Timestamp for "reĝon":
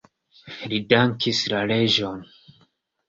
1.73-2.25